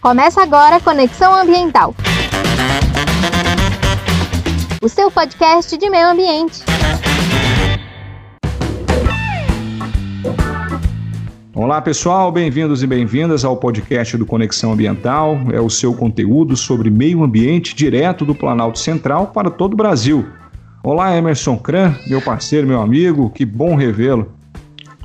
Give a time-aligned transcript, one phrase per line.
[0.00, 1.94] Começa agora Conexão Ambiental.
[4.80, 6.62] O seu podcast de meio ambiente.
[11.54, 15.36] Olá pessoal, bem-vindos e bem-vindas ao podcast do Conexão Ambiental.
[15.52, 20.26] É o seu conteúdo sobre meio ambiente direto do Planalto Central para todo o Brasil.
[20.82, 24.32] Olá Emerson Cran, meu parceiro, meu amigo, que bom revê-lo.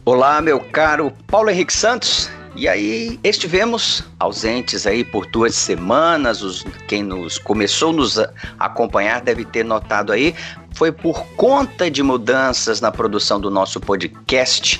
[0.06, 2.34] Olá, meu caro Paulo Henrique Santos.
[2.58, 6.42] E aí estivemos ausentes aí por duas semanas.
[6.42, 8.18] Os, quem nos começou a nos
[8.58, 10.34] acompanhar deve ter notado aí.
[10.74, 14.80] Foi por conta de mudanças na produção do nosso podcast.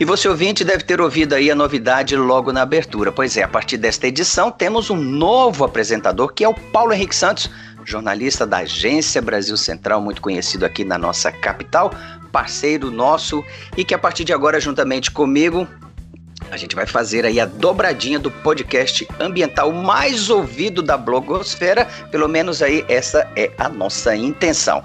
[0.00, 3.12] E você ouvinte deve ter ouvido aí a novidade logo na abertura.
[3.12, 7.14] Pois é, a partir desta edição temos um novo apresentador que é o Paulo Henrique
[7.14, 7.48] Santos,
[7.84, 11.92] jornalista da Agência Brasil Central, muito conhecido aqui na nossa capital,
[12.32, 13.44] parceiro nosso
[13.76, 15.68] e que a partir de agora juntamente comigo
[16.52, 22.28] a gente vai fazer aí a dobradinha do podcast ambiental mais ouvido da blogosfera, pelo
[22.28, 24.82] menos aí essa é a nossa intenção.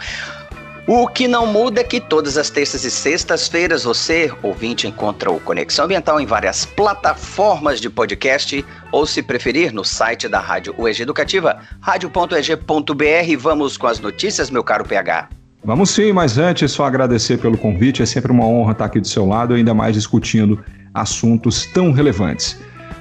[0.87, 5.41] O que não muda é que todas as terças e sextas-feiras você, ouvinte, encontra o
[5.41, 11.01] Conexão Ambiental em várias plataformas de podcast ou, se preferir, no site da Rádio UEG
[11.01, 13.37] Educativa, radio.eg.br.
[13.37, 15.27] Vamos com as notícias, meu caro PH.
[15.61, 18.01] Vamos sim, mas antes só agradecer pelo convite.
[18.01, 20.63] É sempre uma honra estar aqui do seu lado, ainda mais discutindo
[21.01, 22.59] assuntos tão relevantes.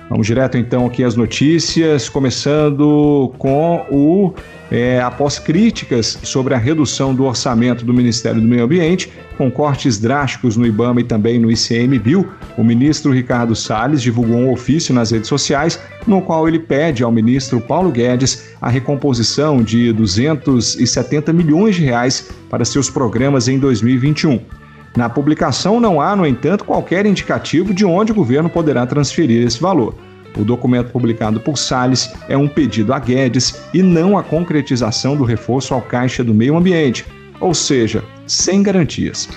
[0.08, 4.32] Vamos direto então aqui às notícias, começando com o
[4.70, 9.98] é, após críticas sobre a redução do orçamento do Ministério do Meio Ambiente, com cortes
[9.98, 15.10] drásticos no IBAMA e também no ICMBio, o ministro Ricardo Salles divulgou um ofício nas
[15.10, 21.76] redes sociais no qual ele pede ao ministro Paulo Guedes a recomposição de 270 milhões
[21.76, 24.40] de reais para seus programas em 2021.
[24.96, 29.60] Na publicação não há, no entanto, qualquer indicativo de onde o governo poderá transferir esse
[29.60, 29.94] valor.
[30.36, 35.24] O documento publicado por Salles é um pedido a Guedes e não a concretização do
[35.24, 37.04] reforço ao Caixa do Meio Ambiente,
[37.40, 39.28] ou seja, sem garantias.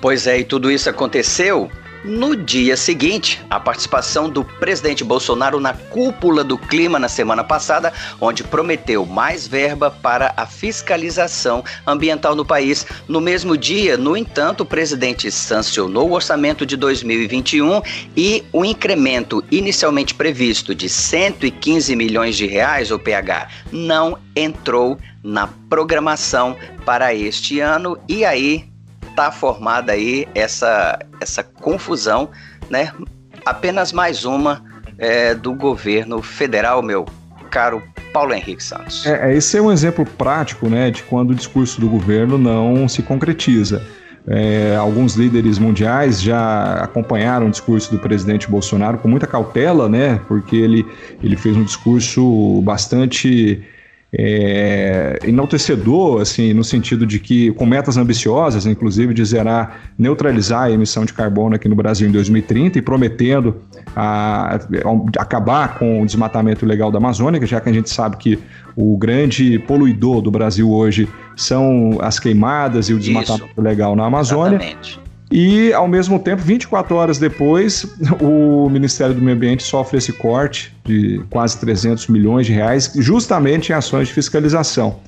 [0.00, 1.70] Pois é, e tudo isso aconteceu
[2.04, 7.92] no dia seguinte, a participação do presidente Bolsonaro na cúpula do clima na semana passada,
[8.20, 12.86] onde prometeu mais verba para a fiscalização ambiental no país.
[13.08, 17.80] No mesmo dia, no entanto, o presidente sancionou o orçamento de 2021
[18.14, 25.46] e o incremento inicialmente previsto de 115 milhões de reais, o PH, não entrou na
[25.70, 26.54] programação
[26.84, 28.73] para este ano e aí
[29.14, 32.28] está formada aí essa, essa confusão,
[32.68, 32.92] né?
[33.46, 34.64] Apenas mais uma
[34.98, 37.06] é, do governo federal, meu
[37.48, 37.80] caro
[38.12, 39.06] Paulo Henrique Santos.
[39.06, 42.88] É, é, esse é um exemplo prático, né, de quando o discurso do governo não
[42.88, 43.86] se concretiza.
[44.26, 50.18] É, alguns líderes mundiais já acompanharam o discurso do presidente Bolsonaro com muita cautela, né?
[50.26, 50.84] Porque ele,
[51.22, 53.62] ele fez um discurso bastante
[54.16, 60.70] é, enaltecedor, assim, no sentido de que, com metas ambiciosas, inclusive de zerar, neutralizar a
[60.70, 63.56] emissão de carbono aqui no Brasil em 2030 e prometendo
[63.94, 68.38] a, a, acabar com o desmatamento ilegal da Amazônia, já que a gente sabe que
[68.76, 73.60] o grande poluidor do Brasil hoje são as queimadas e o desmatamento Isso.
[73.60, 74.56] ilegal na Amazônia.
[74.56, 75.03] Exatamente.
[75.30, 77.86] E, ao mesmo tempo, 24 horas depois,
[78.20, 83.70] o Ministério do Meio Ambiente sofre esse corte de quase 300 milhões de reais, justamente
[83.70, 85.00] em ações de fiscalização.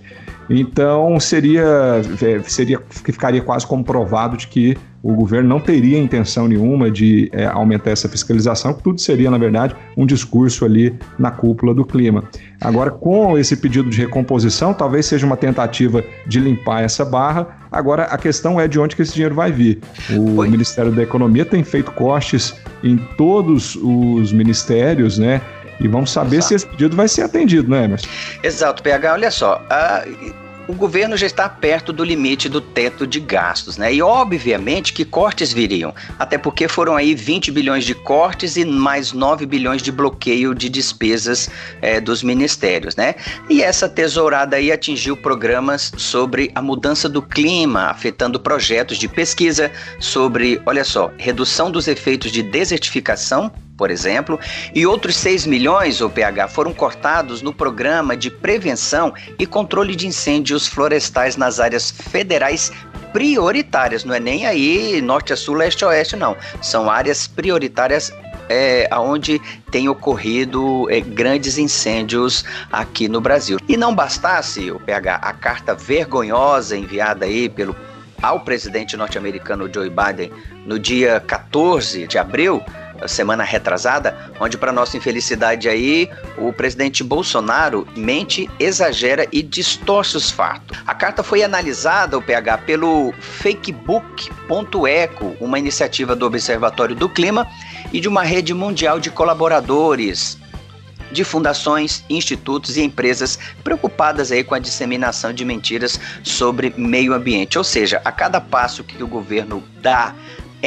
[0.49, 6.91] Então, seria, é, seria ficaria quase comprovado de que o governo não teria intenção nenhuma
[6.91, 11.73] de é, aumentar essa fiscalização, que tudo seria, na verdade, um discurso ali na cúpula
[11.73, 12.25] do clima.
[12.61, 17.47] Agora, com esse pedido de recomposição, talvez seja uma tentativa de limpar essa barra.
[17.71, 19.79] Agora, a questão é de onde que esse dinheiro vai vir.
[20.11, 20.49] O Oi.
[20.49, 25.41] Ministério da Economia tem feito cortes em todos os ministérios, né?
[25.81, 26.49] E vamos saber Exato.
[26.49, 28.09] se esse pedido vai ser atendido, né, Emerson?
[28.43, 29.13] Exato, PH.
[29.13, 33.95] Olha só, uh, o governo já está perto do limite do teto de gastos, né?
[33.95, 39.13] E obviamente que cortes viriam, até porque foram aí 20 bilhões de cortes e mais
[39.13, 41.49] 9 bilhões de bloqueio de despesas
[41.81, 43.15] é, dos ministérios, né?
[43.49, 49.71] E essa tesourada aí atingiu programas sobre a mudança do clima, afetando projetos de pesquisa
[50.01, 54.39] sobre, olha só, redução dos efeitos de desertificação por exemplo,
[54.75, 60.07] e outros 6 milhões, o PH, foram cortados no programa de prevenção e controle de
[60.07, 62.73] incêndios florestais nas áreas federais
[63.13, 66.37] prioritárias, não é nem aí norte a sul, leste a oeste, não.
[66.61, 68.13] São áreas prioritárias
[68.49, 69.41] é, onde
[69.71, 73.59] tem ocorrido é, grandes incêndios aqui no Brasil.
[73.69, 77.75] E não bastasse, o PH, a carta vergonhosa enviada aí pelo
[78.23, 80.33] ao presidente norte-americano Joe Biden
[80.65, 82.63] no dia 14 de abril,
[83.07, 86.09] semana retrasada, onde para nossa infelicidade aí,
[86.39, 90.79] o presidente Bolsonaro mente, exagera e distorce os fatos.
[90.87, 94.17] A carta foi analisada, o PH, pelo fakebook.eco,
[95.41, 97.47] uma iniciativa do Observatório do Clima
[97.93, 100.39] e de uma rede mundial de colaboradores
[101.11, 107.59] de fundações, institutos e empresas preocupadas aí com a disseminação de mentiras sobre meio ambiente.
[107.59, 110.15] Ou seja, a cada passo que o governo dá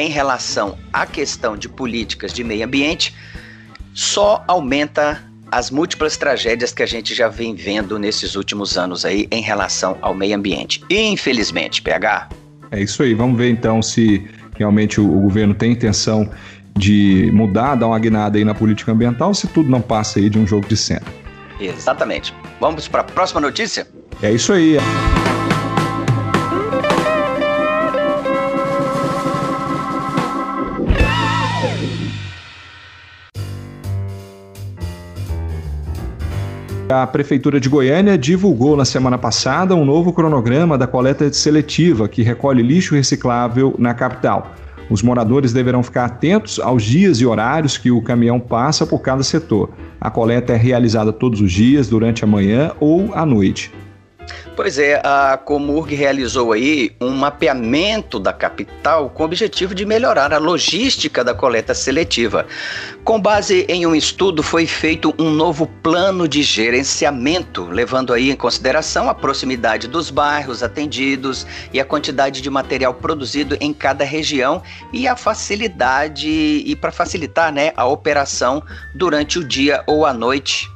[0.00, 3.14] em relação à questão de políticas de meio ambiente,
[3.92, 9.28] só aumenta as múltiplas tragédias que a gente já vem vendo nesses últimos anos aí
[9.30, 10.82] em relação ao meio ambiente.
[10.88, 12.28] Infelizmente, PH.
[12.70, 13.14] É isso aí.
[13.14, 14.26] Vamos ver então se
[14.56, 16.30] realmente o, o governo tem intenção
[16.76, 20.38] de mudar, dar uma guinada aí na política ambiental, se tudo não passa aí de
[20.38, 21.06] um jogo de cena.
[21.60, 22.32] Exatamente.
[22.58, 23.86] Vamos para a próxima notícia?
[24.22, 24.78] É isso aí.
[36.90, 42.20] A Prefeitura de Goiânia divulgou na semana passada um novo cronograma da coleta seletiva que
[42.20, 44.56] recolhe lixo reciclável na capital.
[44.90, 49.22] Os moradores deverão ficar atentos aos dias e horários que o caminhão passa por cada
[49.22, 49.70] setor.
[50.00, 53.70] A coleta é realizada todos os dias, durante a manhã ou à noite.
[54.56, 60.32] Pois é, a Comurg realizou aí um mapeamento da capital com o objetivo de melhorar
[60.32, 62.46] a logística da coleta seletiva.
[63.04, 68.36] Com base em um estudo, foi feito um novo plano de gerenciamento, levando aí em
[68.36, 74.62] consideração a proximidade dos bairros atendidos e a quantidade de material produzido em cada região
[74.92, 78.62] e a facilidade e para facilitar, né, a operação
[78.94, 80.68] durante o dia ou a noite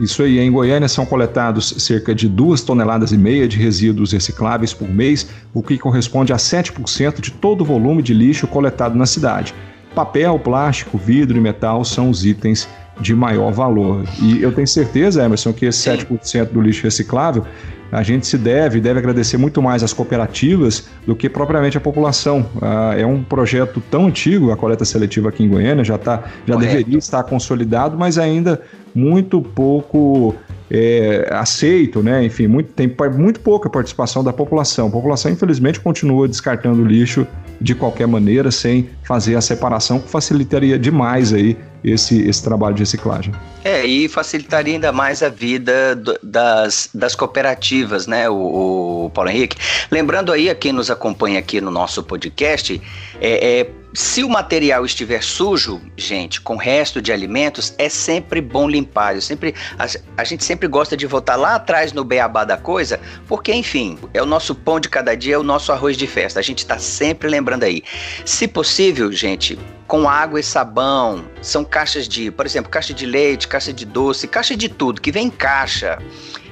[0.00, 4.72] isso aí, em Goiânia são coletados cerca de 2 toneladas e meia de resíduos recicláveis
[4.72, 9.04] por mês, o que corresponde a 7% de todo o volume de lixo coletado na
[9.04, 9.54] cidade.
[9.94, 12.66] Papel, plástico, vidro e metal são os itens
[13.00, 14.04] de maior valor.
[14.22, 17.44] E eu tenho certeza, Emerson, que esse 7% do lixo reciclável
[17.92, 22.46] a gente se deve, deve agradecer muito mais às cooperativas do que propriamente à população.
[22.60, 26.56] Ah, é um projeto tão antigo, a coleta seletiva aqui em Goiânia, já, tá, já
[26.56, 28.60] deveria estar consolidado, mas ainda
[28.94, 30.34] muito pouco
[30.70, 32.24] é, aceito, né?
[32.24, 34.86] Enfim, muito, tem muito pouca participação da população.
[34.86, 37.26] A população, infelizmente, continua descartando lixo
[37.60, 42.82] de qualquer maneira, sem fazer a separação, que facilitaria demais aí esse, esse trabalho de
[42.82, 43.34] reciclagem.
[43.64, 49.30] É, e facilitaria ainda mais a vida do, das, das cooperativas, né, o, o, Paulo
[49.30, 49.56] Henrique?
[49.90, 52.80] Lembrando aí a quem nos acompanha aqui no nosso podcast,
[53.20, 58.68] é, é se o material estiver sujo, gente, com resto de alimentos, é sempre bom
[58.68, 59.16] limpar.
[59.16, 59.86] Eu sempre, a,
[60.20, 64.22] a, gente sempre gosta de voltar lá atrás no beabá da coisa, porque, enfim, é
[64.22, 66.38] o nosso pão de cada dia, é o nosso arroz de festa.
[66.38, 67.82] A gente está sempre lembrando aí.
[68.24, 69.58] Se possível, gente,
[69.88, 74.28] com água e sabão, são caixas de, por exemplo, caixa de leite, caixa de doce,
[74.28, 75.98] caixa de tudo, que vem em caixa,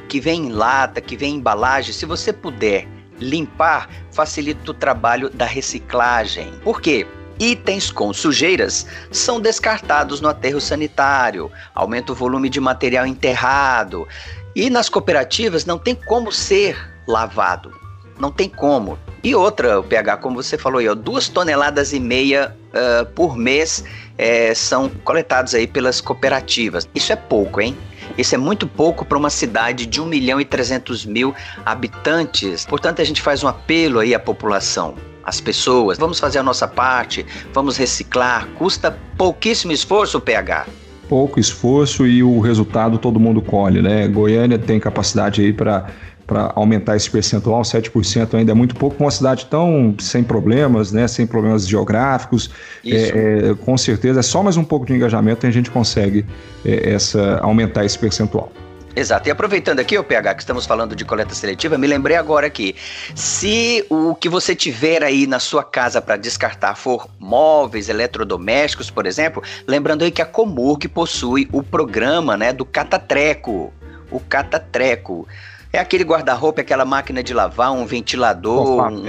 [0.09, 1.93] que vem em lata, que vem em embalagem.
[1.93, 2.89] Se você puder
[3.21, 6.53] limpar, facilita o trabalho da reciclagem.
[6.65, 7.07] Por quê?
[7.39, 14.07] Itens com sujeiras são descartados no aterro sanitário, aumenta o volume de material enterrado.
[14.55, 16.77] E nas cooperativas não tem como ser
[17.07, 17.73] lavado.
[18.19, 18.99] Não tem como.
[19.23, 23.37] E outra, o PH, como você falou aí, ó, duas toneladas e meia uh, por
[23.37, 23.85] mês
[24.17, 26.89] é, são coletados aí pelas cooperativas.
[26.95, 27.77] Isso é pouco, hein?
[28.17, 31.35] Isso é muito pouco para uma cidade de 1 milhão e 300 mil
[31.65, 32.67] habitantes.
[32.67, 34.97] Portanto, a gente faz um apelo aí à população
[35.29, 35.99] as pessoas.
[35.99, 38.49] Vamos fazer a nossa parte, vamos reciclar.
[38.57, 40.67] Custa pouquíssimo esforço, PH.
[41.09, 44.09] Pouco esforço e o resultado todo mundo colhe, né?
[44.09, 45.87] Goiânia tem capacidade aí para
[46.27, 51.09] para aumentar esse percentual, 7% ainda é muito pouco, uma cidade tão sem problemas, né,
[51.09, 52.51] sem problemas geográficos,
[52.85, 56.27] é, é, com certeza é só mais um pouco de engajamento e a gente consegue
[56.67, 58.53] é, essa, aumentar esse percentual.
[58.97, 59.29] Exato.
[59.29, 62.75] E aproveitando aqui, o PH, que estamos falando de coleta seletiva, me lembrei agora que
[63.15, 69.07] se o que você tiver aí na sua casa para descartar for móveis, eletrodomésticos, por
[69.07, 73.73] exemplo, lembrando aí que a Comurg possui o programa, né, do Catatreco.
[74.11, 75.29] O Catatreco.
[75.73, 78.91] É aquele guarda-roupa, aquela máquina de lavar, um ventilador.
[78.91, 79.07] um...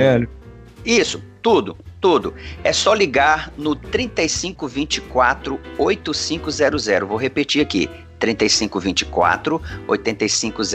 [0.85, 2.33] Isso, tudo, tudo.
[2.63, 6.85] É só ligar no 3524 8500.
[7.07, 7.89] Vou repetir aqui.
[8.19, 10.71] 3524 8500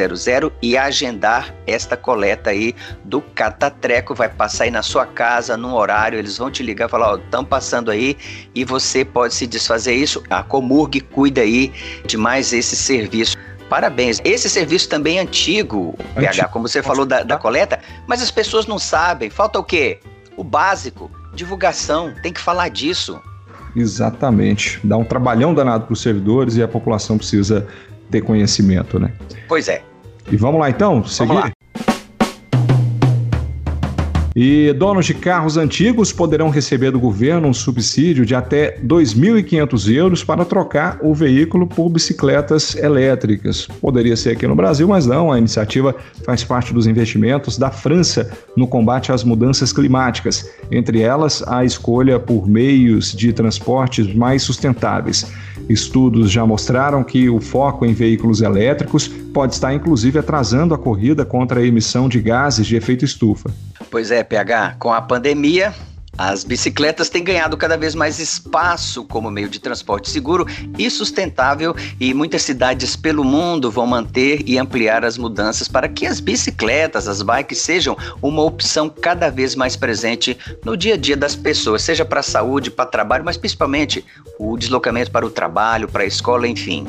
[0.63, 2.75] e agendar esta coleta aí
[3.05, 4.15] do Catatreco.
[4.15, 7.17] Vai passar aí na sua casa, num horário, eles vão te ligar e falar: Ó,
[7.17, 8.17] estão passando aí
[8.55, 10.23] e você pode se desfazer isso.
[10.31, 11.73] A Comurg cuida aí
[12.07, 13.37] de mais esse serviço.
[13.69, 14.21] Parabéns.
[14.25, 18.67] Esse serviço também é antigo, PH, como você falou da, da coleta, mas as pessoas
[18.67, 19.31] não sabem.
[19.31, 20.01] Falta o quê?
[20.37, 23.21] O básico, divulgação, tem que falar disso.
[23.75, 24.81] Exatamente.
[24.85, 27.67] Dá um trabalhão danado para os servidores e a população precisa
[28.11, 29.13] ter conhecimento, né?
[29.49, 29.83] Pois é.
[30.31, 31.54] E vamos lá então, seguir?
[34.37, 39.95] E donos de carros antigos poderão receber do governo um subsídio de até R$ 2.500
[39.95, 43.69] euros para trocar o veículo por bicicletas elétricas.
[43.81, 45.31] Poderia ser aqui no Brasil, mas não.
[45.31, 51.41] A iniciativa faz parte dos investimentos da França no combate às mudanças climáticas, entre elas
[51.47, 55.33] a escolha por meios de transportes mais sustentáveis.
[55.69, 61.25] Estudos já mostraram que o foco em veículos elétricos pode estar inclusive atrasando a corrida
[61.25, 63.51] contra a emissão de gases de efeito estufa.
[63.95, 65.73] Pois é, PH, com a pandemia,
[66.19, 70.45] as bicicletas têm ganhado cada vez mais espaço como meio de transporte seguro
[70.77, 76.09] e sustentável, e muitas cidades pelo mundo vão manter e ampliar as mudanças para que
[76.09, 81.17] as bicicletas, as bikes, sejam uma opção cada vez mais presente no dia a dia
[81.17, 84.05] das pessoas, seja para a saúde, para trabalho, mas principalmente
[84.41, 86.85] o deslocamento para o trabalho, para a escola, enfim.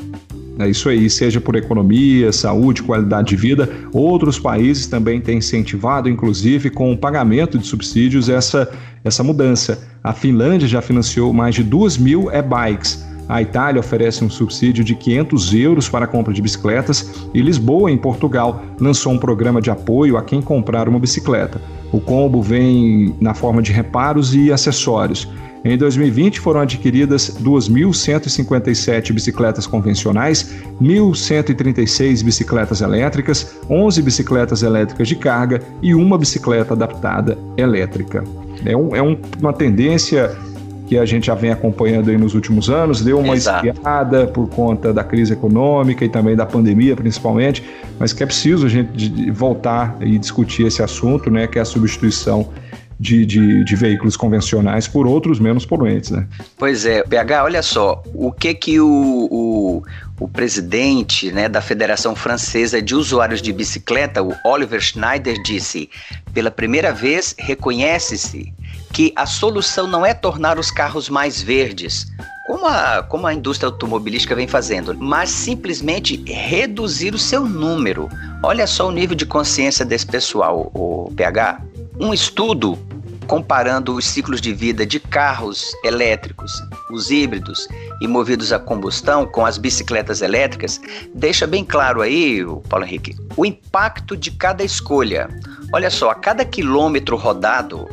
[0.58, 3.70] É isso aí, seja por economia, saúde, qualidade de vida.
[3.92, 8.72] Outros países também têm incentivado, inclusive com o pagamento de subsídios, essa,
[9.04, 9.86] essa mudança.
[10.04, 13.06] A Finlândia já financiou mais de 2 mil e-bikes.
[13.28, 17.90] A Itália oferece um subsídio de 500 euros para a compra de bicicletas e Lisboa,
[17.90, 21.60] em Portugal, lançou um programa de apoio a quem comprar uma bicicleta.
[21.92, 25.28] O combo vem na forma de reparos e acessórios.
[25.66, 35.64] Em 2020 foram adquiridas 2.157 bicicletas convencionais, 1.136 bicicletas elétricas, 11 bicicletas elétricas de carga
[35.82, 38.24] e uma bicicleta adaptada elétrica.
[38.64, 40.38] É, um, é um, uma tendência
[40.86, 43.66] que a gente já vem acompanhando aí nos últimos anos, deu uma Exato.
[43.66, 47.64] esquiada por conta da crise econômica e também da pandemia, principalmente,
[47.98, 51.66] mas que é preciso a gente voltar e discutir esse assunto, né, que é a
[51.66, 52.50] substituição
[53.00, 56.28] de, de, de, veículos convencionais por outros menos poluentes, né?
[56.58, 58.88] Pois é, PH, olha só, o que que o,
[59.30, 59.84] o,
[60.20, 65.90] o, presidente né, da Federação Francesa de Usuários de Bicicleta, o Oliver Schneider, disse,
[66.34, 68.54] pela primeira vez reconhece-se
[68.94, 72.08] que a solução não é tornar os carros mais verdes,
[72.48, 78.08] como a, como a indústria automobilística vem fazendo, mas simplesmente reduzir o seu número.
[78.42, 81.60] Olha só o nível de consciência desse pessoal, o PH.
[82.00, 82.78] Um estudo
[83.26, 86.52] comparando os ciclos de vida de carros elétricos,
[86.92, 87.68] os híbridos
[88.02, 90.80] e movidos a combustão com as bicicletas elétricas,
[91.14, 95.30] deixa bem claro aí, Paulo Henrique, o impacto de cada escolha.
[95.74, 97.88] Olha só, a cada quilômetro rodado,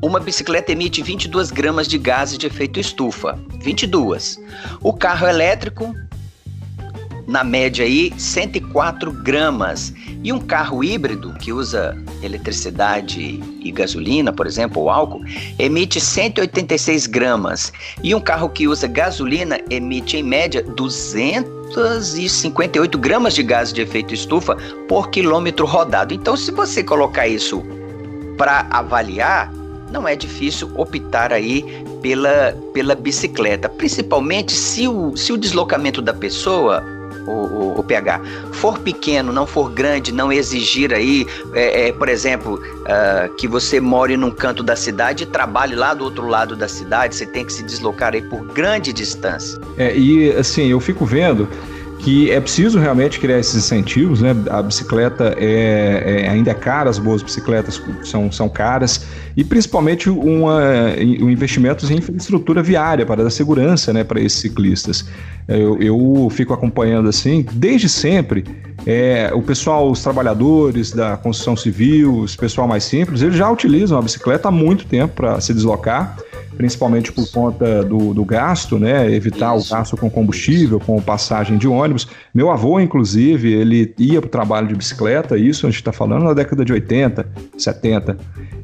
[0.00, 3.38] uma bicicleta emite 22 gramas de gases de efeito estufa.
[3.60, 4.38] 22.
[4.80, 5.94] O carro elétrico,
[7.28, 9.92] na média aí, 104 gramas.
[10.24, 15.22] E um carro híbrido, que usa eletricidade e gasolina, por exemplo, ou álcool,
[15.58, 17.70] emite 186 gramas.
[18.02, 24.14] E um carro que usa gasolina emite, em média, 258 gramas de gases de efeito
[24.14, 24.56] estufa
[24.88, 26.14] por quilômetro rodado.
[26.14, 27.62] Então, se você colocar isso
[28.38, 29.52] para avaliar,
[29.92, 31.62] não é difícil optar aí
[32.00, 36.96] pela, pela bicicleta, principalmente se o, se o deslocamento da pessoa
[37.28, 38.20] o, o, o, PH
[38.52, 43.80] for pequeno, não for grande, não exigir aí, é, é, por exemplo, uh, que você
[43.80, 47.44] more num canto da cidade e trabalhe lá do outro lado da cidade, você tem
[47.44, 49.58] que se deslocar aí por grande distância.
[49.76, 51.48] É, e assim, eu fico vendo
[51.98, 54.34] que é preciso realmente criar esses incentivos, né?
[54.50, 59.04] A bicicleta é, é, ainda é cara, as boas bicicletas são, são caras,
[59.36, 60.60] e principalmente uma,
[61.20, 65.04] um investimentos em infraestrutura viária para dar segurança né, para esses ciclistas.
[65.46, 68.44] Eu, eu fico acompanhando assim, desde sempre,
[68.86, 73.98] é, o pessoal, os trabalhadores da construção civil, os pessoal mais simples, eles já utilizam
[73.98, 76.16] a bicicleta há muito tempo para se deslocar
[76.58, 79.08] principalmente por conta do, do gasto, né?
[79.14, 79.72] Evitar Isso.
[79.72, 82.08] o gasto com combustível, com passagem de ônibus.
[82.34, 86.24] Meu avô, inclusive, ele ia para o trabalho de bicicleta, isso a gente está falando
[86.24, 87.24] na década de 80,
[87.56, 88.18] 70.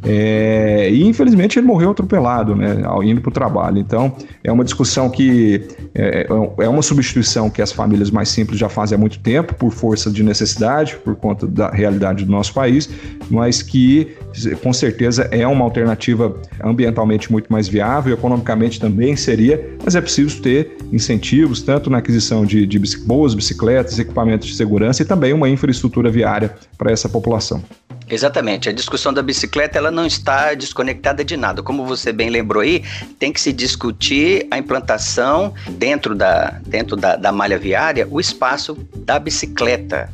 [0.04, 2.82] É, e infelizmente ele morreu atropelado, né?
[3.04, 3.78] Indo para o trabalho.
[3.78, 6.26] Então é uma discussão que é,
[6.58, 10.10] é uma substituição que as famílias mais simples já fazem há muito tempo, por força
[10.10, 12.88] de necessidade, por conta da realidade do nosso país,
[13.30, 14.14] mas que
[14.62, 20.42] com certeza é uma alternativa ambientalmente muito mais viável, economicamente também seria, mas é preciso
[20.42, 25.48] ter incentivos, tanto na aquisição de, de boas bicicletas, equipamentos de segurança e também uma
[25.48, 27.62] infraestrutura viária para essa população.
[28.08, 28.68] Exatamente.
[28.68, 31.62] A discussão da bicicleta ela não está desconectada de nada.
[31.62, 32.84] Como você bem lembrou aí,
[33.18, 38.76] tem que se discutir a implantação dentro da, dentro da, da malha viária, o espaço
[38.94, 40.10] da bicicleta.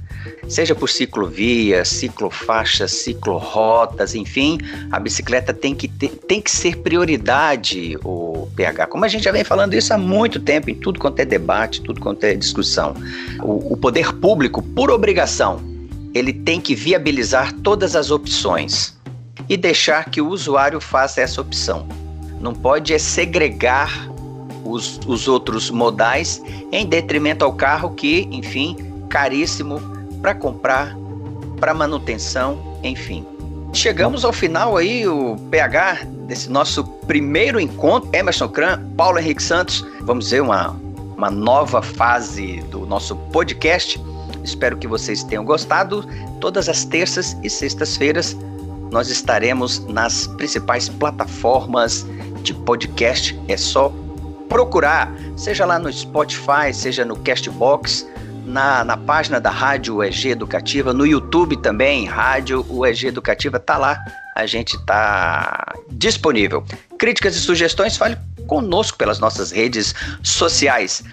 [0.49, 4.59] Seja por ciclovia, ciclofaixa, ciclorotas, enfim,
[4.91, 8.89] a bicicleta tem que, ter, tem que ser prioridade, o PH.
[8.89, 11.81] Como a gente já vem falando isso há muito tempo, em tudo quanto é debate,
[11.81, 12.95] tudo quanto é discussão.
[13.41, 15.70] O, o poder público, por obrigação,
[16.15, 18.99] ele tem que viabilizar todas as opções
[19.49, 21.87] e deixar que o usuário faça essa opção.
[22.41, 24.09] Não pode é segregar
[24.65, 28.77] os, os outros modais em detrimento ao carro que, enfim,
[29.09, 29.81] caríssimo
[30.21, 30.97] para comprar,
[31.59, 33.27] para manutenção, enfim.
[33.73, 38.09] Chegamos ao final aí, o PH, desse nosso primeiro encontro.
[38.13, 40.77] Emerson Kran, Paulo Henrique Santos, vamos ver uma,
[41.17, 44.01] uma nova fase do nosso podcast.
[44.45, 46.05] Espero que vocês tenham gostado.
[46.41, 48.37] Todas as terças e sextas-feiras
[48.91, 52.07] nós estaremos nas principais plataformas
[52.43, 53.39] de podcast.
[53.49, 53.93] É só
[54.49, 58.07] procurar, seja lá no Spotify, seja no Castbox,
[58.45, 63.97] na, na página da Rádio UEG Educativa, no YouTube também, Rádio UEG Educativa, tá lá,
[64.35, 66.65] a gente tá disponível.
[66.99, 71.05] Críticas e sugestões, fale conosco pelas nossas redes sociais.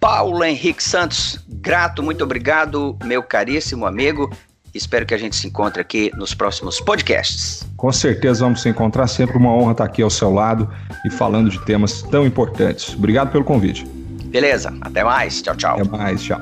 [0.00, 4.30] Paulo Henrique Santos, grato, muito obrigado, meu caríssimo amigo.
[4.74, 7.66] Espero que a gente se encontre aqui nos próximos podcasts.
[7.76, 9.06] Com certeza vamos se encontrar.
[9.06, 10.70] Sempre uma honra estar aqui ao seu lado
[11.04, 12.94] e falando de temas tão importantes.
[12.94, 13.84] Obrigado pelo convite.
[14.26, 15.40] Beleza, até mais.
[15.40, 15.80] Tchau, tchau.
[15.80, 16.40] Até mais, tchau.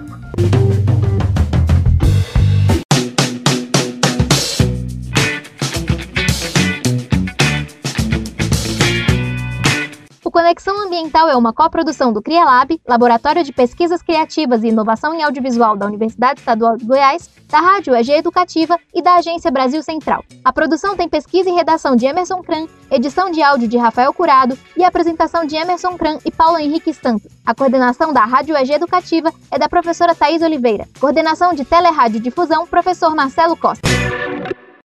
[10.47, 15.76] Conexão Ambiental é uma coprodução do CriaLab, Laboratório de Pesquisas Criativas e Inovação em Audiovisual
[15.76, 20.25] da Universidade Estadual de Goiás, da Rádio EG Educativa e da Agência Brasil Central.
[20.45, 24.57] A produção tem pesquisa e redação de Emerson Kran, edição de áudio de Rafael Curado
[24.76, 27.33] e apresentação de Emerson Kran e Paulo Henrique Santos.
[27.45, 30.87] A coordenação da Rádio EG Educativa é da professora Thais Oliveira.
[31.00, 33.88] Coordenação de Telerádio Difusão, professor Marcelo Costa.